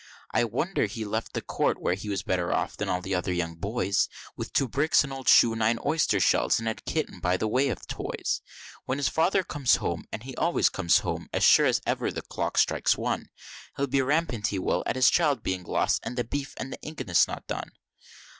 [0.31, 3.31] I wonder he left the court where he was better off than all the other
[3.31, 7.19] young boys, With two bricks, an old shoe, nine oyster shells, and a dead kitten
[7.19, 8.41] by way of toys.
[8.85, 12.23] When his father comes home, and he always comes home as sure as ever the
[12.23, 13.29] clock strikes one,
[13.77, 16.79] He'll be rampant, he will, at his child being lost; and the beef and the
[16.81, 17.69] inguns not done!